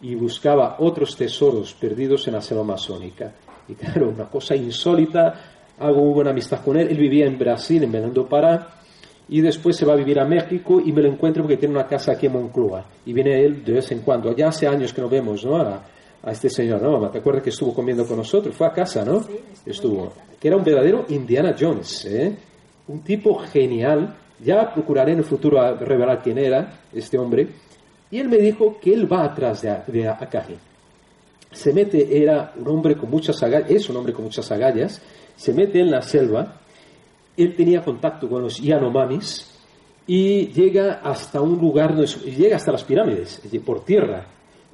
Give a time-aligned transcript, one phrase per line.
[0.00, 3.32] y buscaba otros tesoros perdidos en la selva amazónica.
[3.68, 5.34] Y claro, una cosa insólita,
[5.78, 8.78] hago una buena amistad con él, él vivía en Brasil, en Belém Pará,
[9.28, 11.86] y después se va a vivir a México y me lo encuentro porque tiene una
[11.86, 14.34] casa aquí en Moncloa y viene él de vez en cuando.
[14.34, 15.56] Ya hace años que no vemos ¿no?
[15.56, 15.82] a,
[16.30, 17.10] este señor, ¿no?
[17.10, 18.54] ¿Te acuerdas que estuvo comiendo con nosotros?
[18.54, 19.22] Fue a casa, ¿no?
[19.22, 20.12] Sí, estuvo.
[20.40, 22.36] Que era un verdadero Indiana Jones, ¿eh?
[22.88, 24.14] Un tipo genial.
[24.42, 27.48] Ya procuraré en el futuro revelar quién era este hombre.
[28.10, 30.54] Y él me dijo que él va atrás de, de Akagi.
[31.52, 35.00] Se mete, era un hombre con muchas agallas, es un hombre con muchas agallas,
[35.36, 36.60] se mete en la selva
[37.38, 39.46] él tenía contacto con los Yanomamis
[40.06, 44.26] y llega hasta un lugar, llega hasta las pirámides, por tierra.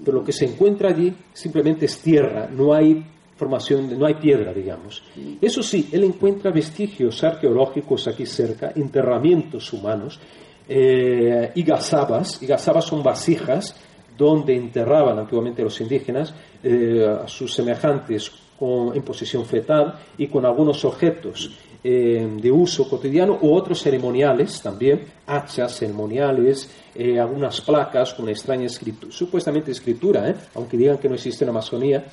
[0.02, 3.04] Pero lo que se encuentra allí simplemente es tierra, no hay
[3.36, 5.02] formación, no hay piedra, digamos.
[5.40, 10.18] Eso sí, él encuentra vestigios arqueológicos aquí cerca, enterramientos humanos,
[10.68, 12.42] eh, y gazabas.
[12.42, 13.74] Y gazabas son vasijas
[14.16, 16.32] donde enterraban antiguamente los indígenas
[16.62, 21.50] eh, a sus semejantes en posición fetal y con algunos objetos
[21.82, 28.66] eh, de uso cotidiano u otros ceremoniales también, hachas ceremoniales, eh, algunas placas con extraña
[28.66, 32.06] escritura, supuestamente escritura, aunque digan que no existe en Amazonía.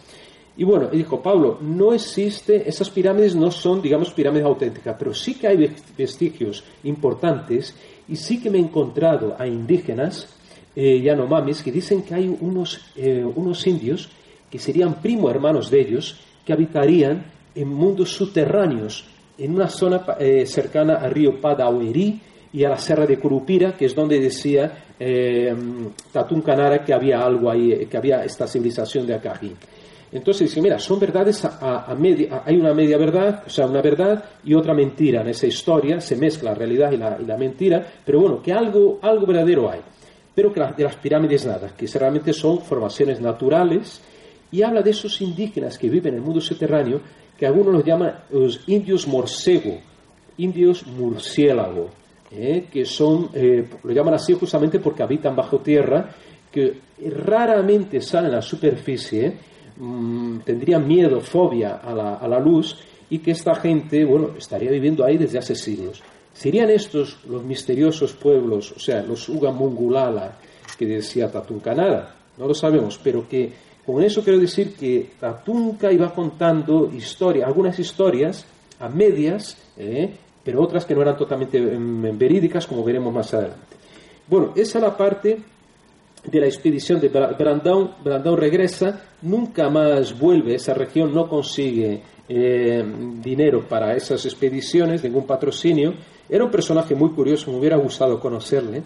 [0.62, 5.34] Y bueno, dijo Pablo, no existe, esas pirámides no son, digamos, pirámides auténticas, pero sí
[5.34, 7.76] que hay vestigios importantes
[8.08, 10.30] y sí que me he encontrado a indígenas
[10.76, 12.80] eh, yanomamis que dicen que hay unos,
[13.36, 14.08] unos indios
[14.52, 19.06] que serían primo hermanos de ellos que habitarían en mundos subterráneos
[19.40, 22.22] en una zona eh, cercana al río Padauerí
[22.54, 25.56] y a la Serra de Curupira, que es donde decía eh,
[26.12, 29.58] Tatún Canara que había algo ahí, que había esta civilización de Acajin.
[30.12, 34.24] Entonces dice, mira, son verdades a, media, hay una media verdad, o sea, una verdad
[34.44, 38.42] y otra mentira en esa historia, se mezcla la realidad y la, mentira, pero bueno,
[38.42, 39.80] que algo, algo verdadero hay.
[40.36, 44.02] Pero que de las pirámides nada, que realmente son formaciones naturales,
[44.52, 47.00] y habla de esos indígenas que viven en el mundo subterráneo
[47.38, 49.80] que algunos los llaman los indios morcego,
[50.38, 51.90] indios murciélago,
[52.32, 52.68] ¿eh?
[52.72, 56.08] que son, eh, lo llaman así justamente porque habitan bajo tierra,
[56.52, 59.34] que raramente salen a la superficie,
[59.82, 62.78] mm, tendrían miedo, fobia a la, a la luz,
[63.10, 66.02] y que esta gente, bueno, estaría viviendo ahí desde hace siglos.
[66.34, 70.38] ¿Serían estos los misteriosos pueblos, o sea, los Ugamungulala,
[70.78, 72.16] que decía Tatuncanara?
[72.38, 73.52] No lo sabemos, pero que
[73.86, 78.46] con eso quiero decir que Tatunca iba contando historias, algunas historias
[78.80, 80.10] a medias, ¿eh?
[80.44, 83.76] pero otras que no eran totalmente em, verídicas, como veremos más adelante.
[84.28, 85.38] Bueno, esa es la parte
[86.24, 87.96] de la expedición de Brandão.
[88.04, 92.84] Brandão regresa, nunca más vuelve esa región, no consigue eh,
[93.22, 95.94] dinero para esas expediciones, ningún patrocinio.
[96.30, 98.84] Era un personaje muy curioso, me hubiera gustado conocerle.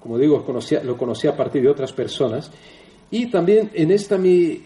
[0.00, 0.44] Como digo,
[0.84, 2.50] lo conocía a partir de otras personas.
[3.10, 4.62] Y también en esta mi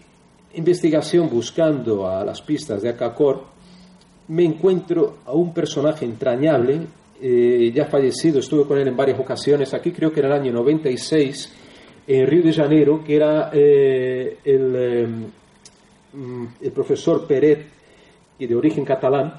[0.53, 3.43] investigación buscando a las pistas de Acacor,
[4.27, 6.81] me encuentro a un personaje entrañable,
[7.21, 10.53] eh, ya fallecido, estuve con él en varias ocasiones, aquí creo que era el año
[10.53, 11.53] 96,
[12.09, 17.67] en Río de Janeiro, que era eh, el, em, el, profesor Peret,
[18.39, 19.31] de origen catalán,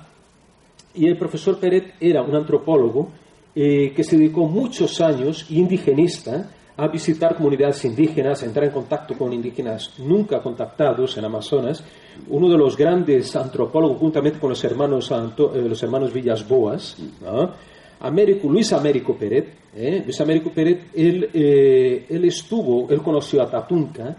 [0.95, 3.09] y el profesor Peret era un antropólogo
[3.57, 9.19] eh, que se dedicó muchos años, indigenista, a visitar comunidades indígenas, a entrar en contacto
[9.19, 11.83] con indígenas nunca contactados en Amazonas.
[12.29, 16.97] Uno de los grandes antropólogos, juntamente con los hermanos, eh, los hermanos Villas Boas,
[18.01, 20.03] Américo, Luis Américo Pérez, ¿eh?
[20.05, 24.17] Luis Américo Pérez, él, eh, él, estuvo, él conoció a Tatunca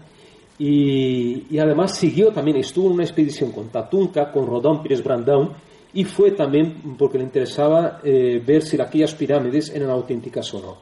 [0.58, 5.50] y, y, además siguió también, estuvo en una expedición con Tatunca, con Rodón Pires Brandão,
[5.94, 10.76] y fue también porque le interesaba ver si aquellas pirámides eran auténticas o no.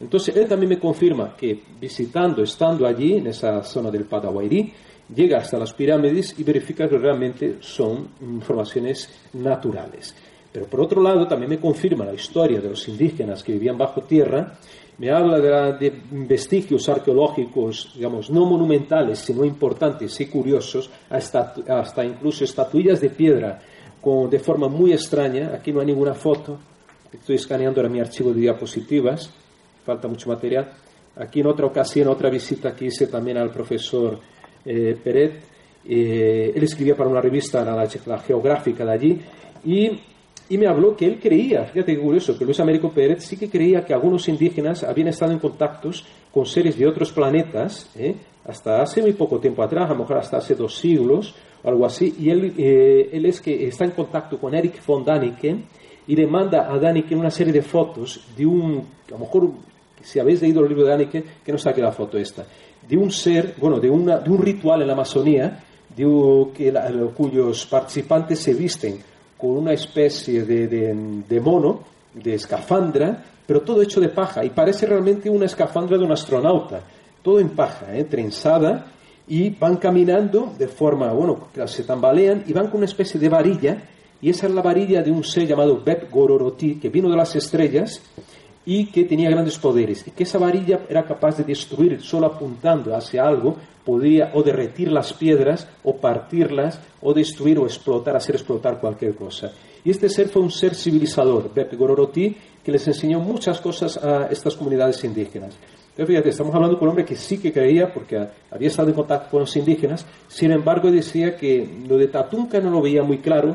[0.00, 4.72] Entonces él también me confirma que visitando, estando allí en esa zona del Padawairi,
[5.14, 8.08] llega hasta las pirámides y verifica que realmente son
[8.40, 10.14] formaciones naturales.
[10.56, 14.00] Pero por otro lado también me confirma la historia de los indígenas que vivían bajo
[14.00, 14.54] tierra,
[14.96, 15.38] me habla
[15.72, 23.10] de, vestigios arqueológicos, digamos, no monumentales, sino importantes y curiosos, hasta, hasta incluso estatuillas de
[23.10, 23.60] piedra
[24.00, 25.52] con, de forma muy extraña.
[25.54, 26.56] Aquí no hay ninguna foto,
[27.12, 29.30] estoy escaneando ahora mi archivo de diapositivas
[29.84, 30.72] falta mucho material.
[31.16, 34.18] Aquí en otra ocasión, otra visita que hice también al profesor
[34.64, 35.42] eh, Peret,
[35.84, 39.20] eh, él escribía para una revista, la, la geográfica de allí,
[39.66, 40.00] y,
[40.48, 43.48] y, me habló que él creía, fíjate qué curioso, que Luis Américo Pérez sí que
[43.48, 48.14] creía que algunos indígenas habían estado en contactos con seres de otros planetas, ¿eh?
[48.44, 51.84] hasta hace muy poco tiempo atrás, a lo mejor hasta hace dos siglos, o algo
[51.86, 55.64] así, y él, él es que está en contacto con Eric von Daniken,
[56.06, 59.50] y le manda a Daniken una serie de fotos de un, a lo mejor
[60.02, 62.46] si habéis leído el libro de Daniken, que no saque la foto esta,
[62.88, 65.64] de un ser, bueno, de, una, de un ritual en la Amazonía,
[65.96, 66.72] de, que
[67.16, 68.98] cuyos participantes se visten
[69.38, 71.80] con una especie de, de, mono,
[72.14, 76.80] de escafandra, pero todo hecho de paja, y parece realmente una escafandra de un astronauta,
[77.22, 78.04] todo en paja, ¿eh?
[78.04, 78.86] trenzada,
[79.28, 83.82] y van caminando de forma, bueno, se tambalean y van con una especie de varilla,
[84.20, 87.36] y esa es la varilla de un ser llamado Beb Gororoti, que vino de las
[87.36, 88.00] estrellas
[88.66, 92.94] y que tenía grandes poderes, y que esa varilla era capaz de destruir solo apuntando
[92.94, 98.80] hacia algo, podría o derretir las piedras, o partirlas, o destruir o explotar, hacer explotar
[98.80, 99.52] cualquier cosa.
[99.84, 104.26] Y este ser fue un ser civilizador, Bep Gororoti, que les enseñó muchas cosas a
[104.26, 105.56] estas comunidades indígenas.
[105.94, 108.18] Pero fíjate, estamos hablando con un hombre que sí que creía, porque
[108.50, 112.70] había estado en contacto con los indígenas, sin embargo decía que lo de Tatunca no
[112.70, 113.54] lo veía muy claro,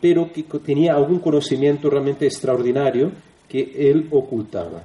[0.00, 3.12] pero que tenía algún conocimiento realmente extraordinario
[3.54, 4.82] que él ocultaba.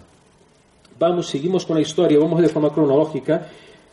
[1.00, 3.48] Vamos, seguimos con la historia, vamos de forma cronológica.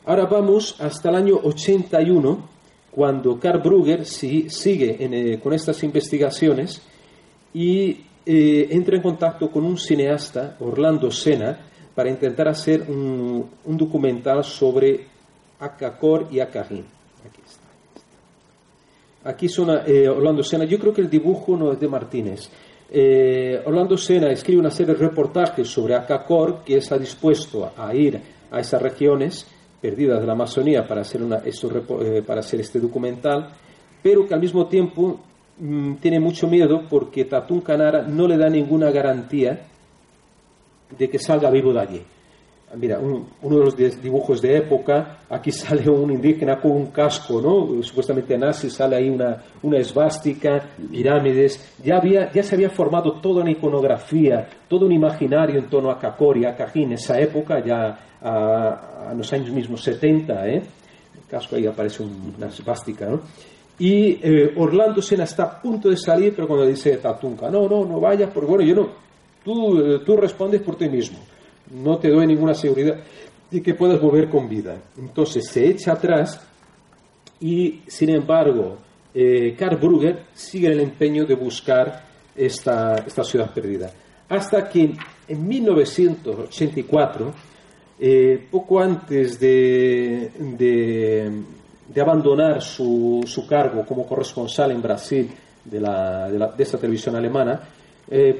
[0.05, 2.46] Ahora vamos hasta el año 81,
[2.90, 6.82] cuando Karl Brugger sigue eh, con estas investigaciones
[7.55, 11.58] y eh, entra en contacto con un cineasta, Orlando Sena,
[11.94, 15.06] para intentar hacer un, documental sobre
[15.58, 16.84] Akakor y Akarin.
[17.26, 19.31] Aquí está.
[19.31, 20.67] Aquí son eh, Orlando Sena.
[20.67, 22.50] Yo creo que el dibujo no es de Martínez.
[22.90, 28.20] Eh, Orlando Sena escribe una serie de reportajes sobre Akakor, que está dispuesto a ir
[28.50, 29.46] a esas regiones
[29.80, 31.42] perdidas de la Amazonía para hacer, una,
[32.26, 33.48] para hacer este documental,
[34.02, 35.20] pero que al mismo tiempo
[35.58, 39.58] Mm, tiene mucho miedo porque Tatún Canara no le da ninguna garantía
[40.98, 42.02] de que salga vivo de allí.
[42.78, 47.82] Mira, uno de los dibujos de época, aquí sale un indígena con un casco, ¿no?
[47.82, 51.75] Supuestamente nazi, sale ahí una, una esvástica, pirámides.
[51.82, 55.99] Ya, había, ya se había formado toda una iconografía, todo un imaginario en torno a
[55.99, 60.56] Kakori, a Cajín, esa época, ya a, los años mismos 70, ¿eh?
[60.56, 63.20] El casco ahí aparece una esvástica, ¿no?
[63.78, 67.84] Y eh, Orlando Sena está a punto de salir, pero cuando dice Tatunca, no, no,
[67.84, 68.88] no vayas, porque bueno, yo no,
[69.44, 71.19] tú, eh, tú respondes por ti mismo,
[71.70, 72.96] no te doy ninguna seguridad
[73.50, 74.76] de que puedas volver con vida.
[74.98, 76.40] Entonces se echa atrás
[77.40, 78.78] y, sin embargo,
[79.14, 82.04] eh, Karl Brugger sigue el empeño de buscar
[82.34, 83.92] esta, esta ciudad perdida.
[84.28, 84.94] Hasta que
[85.28, 87.34] en 1984,
[88.50, 90.30] poco antes de
[91.88, 95.30] de abandonar su, su, cargo como corresponsal en Brasil
[95.64, 97.60] de, la, de, esta televisión alemana,
[98.08, 98.38] eh,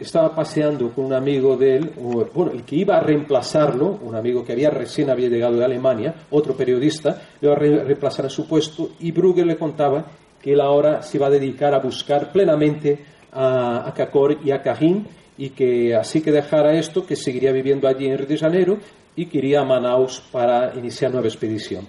[0.00, 1.92] estaba paseando con un amigo de él,
[2.34, 6.14] bueno, el que iba a reemplazarlo, un amigo que había recién había llegado de Alemania,
[6.30, 10.04] otro periodista, le iba a reemplazar en su puesto y Brugger le contaba
[10.40, 12.98] que él ahora se iba a dedicar a buscar plenamente
[13.32, 15.06] a, a Cacor y a Cajín
[15.36, 18.78] y que así que dejara esto, que seguiría viviendo allí en Río de Janeiro
[19.16, 21.86] y que iría a Manaus para iniciar nueva expedición.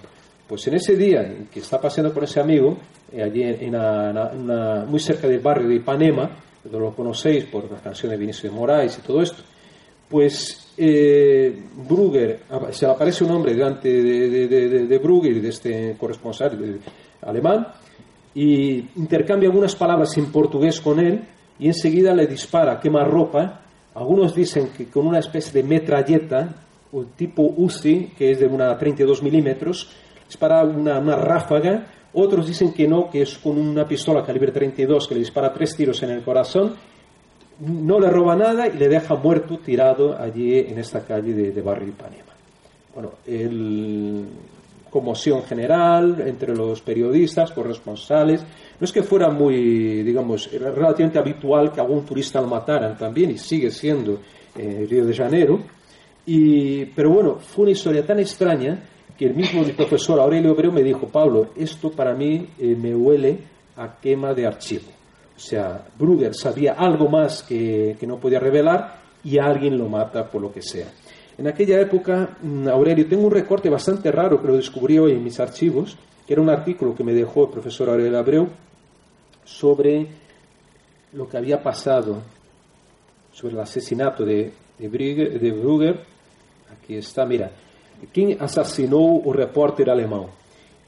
[0.47, 2.77] Pues en ese día en que está paseando con ese amigo,
[3.11, 6.29] eh, allí en muy cerca del barrio de Ipanema,
[6.77, 9.41] lo conocéis por las canciones de Vinicio de Moraes y todo esto,
[10.09, 15.49] pues eh, Brugger, se le aparece un hombre delante de, de, de, Brugger y de
[15.49, 16.79] este corresponsal
[17.21, 17.67] alemán,
[18.33, 21.21] y intercambia algunas palabras en portugués con él,
[21.59, 23.61] y enseguida le dispara, quema ropa.
[23.95, 26.55] Algunos dicen que con una especie de metralleta,
[27.15, 29.89] tipo Uzi, que es de una 32 milímetros,
[30.25, 35.07] dispara una, una ráfaga, otros dicen que no, que es con una pistola calibre 32
[35.07, 36.75] que le dispara tres tiros en el corazón,
[37.59, 41.61] no le roba nada y le deja muerto tirado allí en esta calle de, de
[41.61, 42.33] Barrio Ipanema.
[42.93, 44.25] Bueno, el,
[44.89, 48.41] conmoción general entre los periodistas, corresponsales.
[48.79, 53.37] No es que fuera muy, digamos, relativamente habitual que algún turista lo mataran también y
[53.37, 54.19] sigue siendo
[54.55, 55.59] en Río de Janeiro.
[56.25, 58.79] Y, pero bueno, fue una historia tan extraña
[59.19, 63.37] que el mismo profesor Aurelio Obreo me dijo, Pablo, esto para mí eh, me huele
[63.75, 64.87] a quema de archivo.
[65.35, 70.25] O sea, Brugger sabía algo más que, que no podía revelar y alguien lo mata
[70.25, 70.87] por lo que sea.
[71.37, 75.23] En aquella época, mm, Aurelio, tengo un recorte bastante raro que lo descubrí hoy en
[75.23, 78.47] mis archivos, que era un artículo que me dejó el profesor Aurelio Abreu
[79.43, 80.07] sobre
[81.11, 82.21] lo que había pasado,
[83.33, 85.99] sobre el asesinato de, de, de.
[86.71, 87.51] Aquí está, mira,
[88.07, 90.29] quem assassinou o repórter alemão.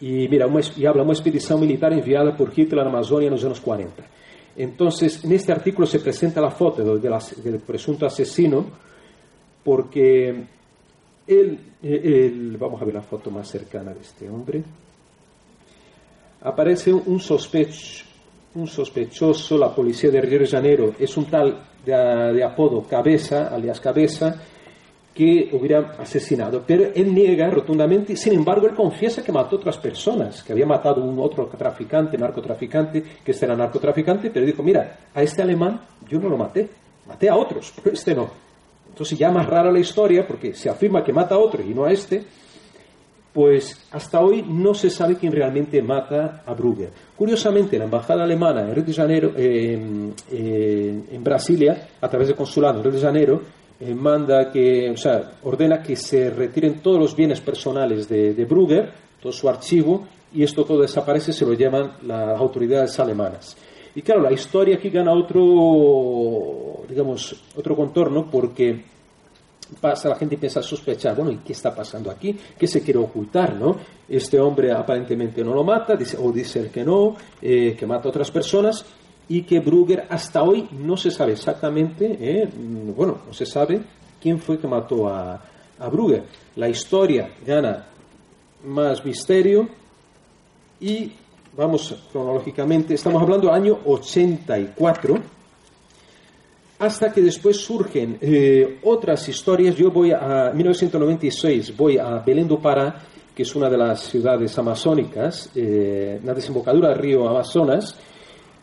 [0.02, 3.60] E, mira, uma, e habla uma expedição militar enviada por Hitler na Amazônia nos anos
[3.60, 4.04] 40.
[4.58, 4.90] Então,
[5.24, 8.72] neste artículo se apresenta a foto do, do presunto assassino,
[9.64, 10.36] porque
[11.28, 14.64] ele, ele, vamos a ver a foto mais cercana deste homem,
[16.42, 17.20] aparece um
[18.54, 21.50] um sospechoso, a polícia de Rio de Janeiro é um tal
[21.86, 24.38] de, de apodo Cabeza, alias Cabeza,
[25.14, 26.64] que hubiera asesinado.
[26.66, 30.66] Pero él niega rotundamente, sin embargo, él confiesa que mató a otras personas, que había
[30.66, 35.42] matado a un otro traficante, narcotraficante, que este era narcotraficante, pero dijo, mira, a este
[35.42, 36.70] alemán yo no lo maté,
[37.08, 38.30] maté a otros, pero este no.
[38.90, 41.86] Entonces ya más rara la historia, porque se afirma que mata a otro y no
[41.86, 42.24] a este,
[43.34, 46.90] pues hasta hoy no se sabe quién realmente mata a Brugger.
[47.18, 52.84] Curiosamente, la embajada alemana en Río de Janeiro, en Brasilia, a través del consulado en
[52.84, 53.42] Río de Janeiro,
[53.82, 58.46] eh, manda que, o sea, ordena que se retiren todos los bienes personales de, de
[58.46, 63.58] Brugger, todo su archivo, y esto todo desaparece, se lo llaman las autoridades alemanas.
[63.96, 68.86] Y claro, la historia aquí gana otro, digamos, otro contorno porque
[69.80, 72.38] pasa, la gente empieza a sospechar, bueno, ¿y qué está pasando aquí?
[72.58, 73.78] ¿Qué se quiere ocultar, no?
[74.08, 78.10] Este hombre aparentemente no lo mata, o dice el que no, eh, que mata a
[78.10, 78.86] otras personas,
[79.32, 82.50] y que Brugger hasta hoy no se sabe exactamente, eh,
[82.94, 83.82] bueno, no se sabe
[84.22, 85.42] quién fue que mató a,
[85.80, 85.92] a.
[86.58, 87.88] La historia gana
[88.66, 89.70] más misterio
[90.82, 91.14] y
[91.56, 95.16] vamos cronológicamente, estamos hablando del año 84,
[96.80, 99.78] hasta que después surgen eh, otras historias.
[99.78, 103.02] Yo voy a 1996, voy a Belén do Pará,
[103.34, 107.96] que es una de las ciudades amazónicas, eh, la desembocadura del río Amazonas,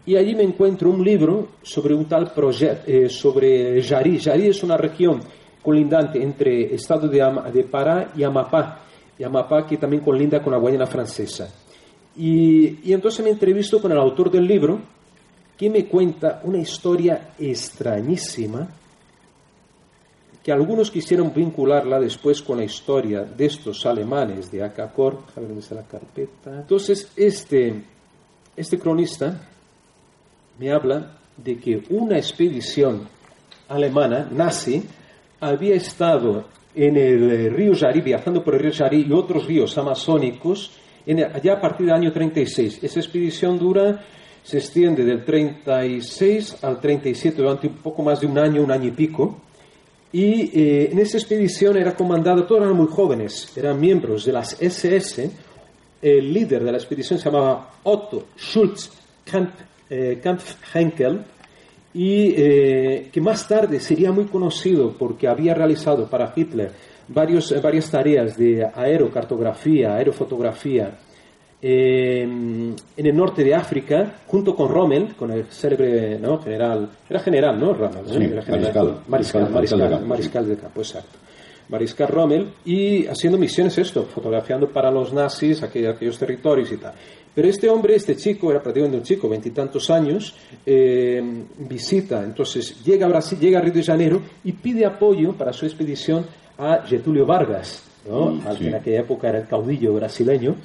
[0.09, 4.19] y allí me encuentro un libro sobre un tal proyecto, eh, sobre Jari.
[4.19, 5.21] Jari es una región
[5.63, 7.19] colindante entre estado de,
[7.53, 8.81] de Pará y Amapá,
[9.19, 11.53] y Amapá que también colinda con la Guayana francesa.
[12.17, 14.81] Y, y entonces me entrevisto con el autor del libro,
[15.59, 18.67] que me cuenta una historia extrañísima,
[20.43, 25.19] que algunos quisieron vincularla después con la historia de estos alemanes de Akakor.
[25.37, 26.61] A ver dónde está la carpeta.
[26.61, 27.83] Entonces, este,
[28.57, 29.39] este cronista
[30.59, 33.09] me habla de que una expedición
[33.69, 34.83] alemana, nazi,
[35.41, 40.73] había estado en el río Jari, viajando por el río Jari y otros ríos amazónicos,
[41.07, 42.81] en, allá a partir del año 36.
[42.83, 44.05] Esa expedición dura,
[44.43, 48.89] se extiende del 36 al 37, durante un poco más de un año, un año
[48.89, 49.39] y pico.
[50.13, 54.61] Y eh, en esa expedición era comandada, todos eran muy jóvenes, eran miembros de las
[54.61, 55.31] SS.
[56.01, 58.91] El líder de la expedición se llamaba Otto Schulz
[59.25, 59.51] Kamp
[59.91, 60.21] eh,
[60.75, 61.25] Henkel,
[61.95, 66.71] y eh, que más tarde sería muy conocido porque había realizado para Hitler
[67.09, 70.99] varios, eh, varias tareas de aerocartografía, aerofotografía
[71.61, 76.39] en el norte de África, junto con Rommel, con el célebre ¿no?
[76.39, 77.73] general, era general, ¿no?
[77.75, 78.05] Rommel,
[78.49, 81.19] mariscal, mariscal, mariscal, mariscal, de campo, exacto.
[81.69, 86.95] Mariscal Rommel, y haciendo misiones esto, fotografiando para los nazis aquellos, aquellos territorios y tal.
[87.35, 90.35] Pero este hombre, este chico, era prácticamente un chico, veintitantos años,
[90.67, 91.23] eh,
[91.59, 95.67] visita, entonces llega a Brasil, llega a Río de Janeiro y pide apoyo para su
[95.67, 96.27] expedición
[96.59, 98.41] a Getulio Vargas, ¿no?
[98.57, 100.57] que en aquella época era el caudillo brasileño.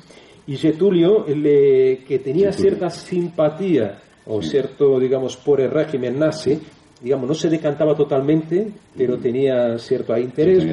[0.45, 6.59] Y Getulio, que tenía cierta simpatía o cierto, digamos, por el régimen nazi,
[7.03, 10.65] digamos, no se decantaba totalmente, pero tenía cierto interés,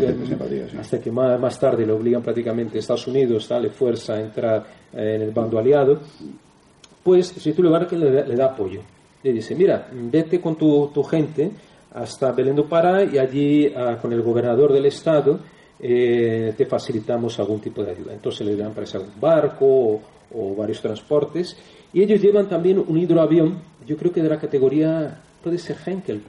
[0.78, 4.58] hasta que más, más, tarde le obligan prácticamente a Estados Unidos, darle fuerza a entrar
[4.60, 6.00] eh, en el bando aliado,
[7.02, 8.80] pues si tú le, le, le da apoyo.
[9.22, 11.50] Le dice, mira, vete con tu, tu gente
[11.94, 15.40] hasta Belén do Pará y allí ah, con el gobernador del estado
[15.78, 18.12] eh, te facilitamos algún tipo de ayuda.
[18.12, 20.00] Entonces le dan para un barco o,
[20.34, 21.56] o varios transportes
[21.92, 26.22] y ellos llevan también un hidroavión, yo creo que de la categoría puede ser Henkel.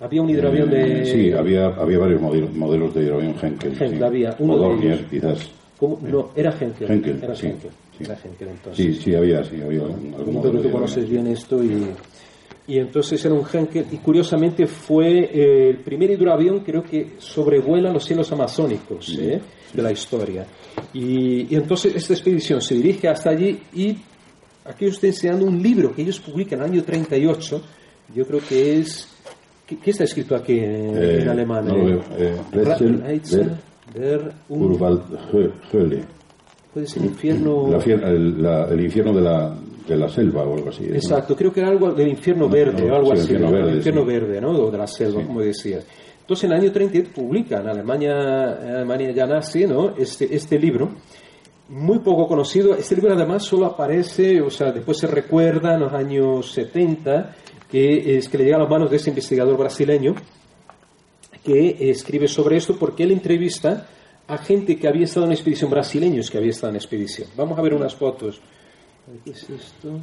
[0.00, 1.02] Había un hidroavión de...
[1.02, 3.72] Eh, sí, había, había varios modelos, modelos de hidroavión Henkel.
[3.80, 4.36] Henkel había.
[4.38, 5.50] Uno o Dornier, quizás.
[5.78, 5.98] ¿Cómo?
[6.02, 6.90] No, era Henkel.
[6.90, 7.70] Henkel, era sí, Henkel.
[8.06, 8.76] Henkel entonces.
[8.96, 11.86] Sí, sí, había, sí, había de tú conoces bien esto y...
[12.66, 17.90] Y entonces era un Henkel, y curiosamente fue eh, el primer hidroavión, creo que sobrevuela
[17.90, 19.40] los cielos amazónicos ¿eh?
[19.72, 20.46] de la historia.
[20.92, 23.96] Y, y entonces esta expedición se dirige hasta allí y
[24.66, 27.62] aquí os estoy enseñando un libro que ellos publican en el año 38,
[28.14, 29.08] yo creo que es...
[29.66, 31.66] ¿Qué, qué está escrito aquí en, Eh, en alemán?
[31.66, 31.74] no.
[32.18, 32.36] Eh,
[33.94, 34.34] der
[35.72, 36.04] Höhle.
[36.78, 37.68] Puede ser infierno...
[37.70, 39.52] La el, la- el infierno de la,
[39.88, 40.84] de la selva o algo así.
[40.86, 40.94] ¿no?
[40.94, 43.22] Exacto, creo que era algo del infierno No, verde no, o algo sí, así.
[43.22, 43.52] infierno ¿no?
[43.56, 44.06] verde, El infierno sí.
[44.06, 44.50] verde, ¿no?
[44.50, 45.26] O de la selva, Sí.
[45.26, 45.84] como decías.
[46.20, 49.96] Entonces, en el año 38 publican en Alemania, en Alemania ya nazi, ¿no?
[49.96, 50.88] Este, este libro,
[51.70, 52.76] muy poco conocido.
[52.76, 57.34] Este libro, además, solo aparece, o sea, después se recuerda en los años 70,
[57.68, 60.14] que es que le llega a las manos de este investigador brasileño
[61.44, 63.86] que escribe sobre esto porque él entrevista
[64.28, 67.28] a gente que había estado en expedición, brasileños que había estado en expedición.
[67.36, 68.40] Vamos a ver unas fotos.
[69.24, 70.00] ¿Qué es esto?